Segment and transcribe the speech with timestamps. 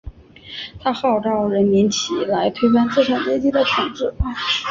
[0.79, 4.11] 他号召人民起来推翻资产阶级的统治。